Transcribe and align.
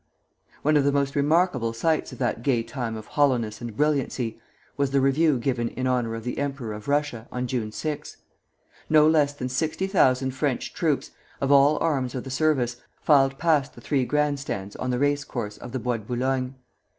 One 0.63 0.77
of 0.77 0.83
the 0.83 0.91
most 0.91 1.15
remarkable 1.15 1.73
sights 1.73 2.11
of 2.11 2.17
that 2.17 2.41
gay 2.41 2.63
time 2.63 2.97
of 2.97 3.05
hollowness 3.05 3.61
and 3.61 3.77
brilliancy 3.77 4.41
was 4.75 4.89
the 4.89 4.99
review 4.99 5.37
given 5.37 5.67
in 5.69 5.85
honor 5.85 6.15
of 6.15 6.23
the 6.23 6.39
Emperor 6.39 6.73
of 6.73 6.87
Russia, 6.87 7.27
on 7.31 7.45
June 7.45 7.71
6. 7.71 8.17
No 8.89 9.07
less 9.07 9.31
than 9.33 9.47
sixty 9.47 9.85
thousand 9.85 10.31
French 10.31 10.73
troops, 10.73 11.11
of 11.39 11.51
all 11.51 11.77
arms 11.81 12.15
of 12.15 12.23
the 12.23 12.31
service, 12.31 12.77
filed 12.99 13.37
past 13.37 13.75
the 13.75 13.81
three 13.81 14.03
grand 14.05 14.39
stands 14.39 14.75
on 14.77 14.89
the 14.89 14.97
race 14.97 15.23
course 15.23 15.57
of 15.59 15.71
the 15.71 15.77
Bois 15.77 15.97
de 15.97 16.05
Boulogne. 16.05 16.55